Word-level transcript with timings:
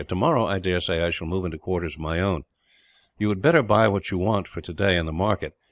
Tomorrow 0.07 0.47
I 0.47 0.57
daresay 0.57 0.99
I 1.03 1.11
shall 1.11 1.27
move 1.27 1.45
into 1.45 1.59
quarters 1.59 1.93
of 1.93 1.99
my 2.01 2.19
own. 2.19 2.43
"You 3.19 3.29
had 3.29 3.39
better 3.39 3.61
buy 3.61 3.87
what 3.87 4.09
you 4.09 4.17
want, 4.17 4.47
for 4.47 4.59
today, 4.59 4.97
in 4.97 5.05
the 5.05 5.11
market. 5.13 5.53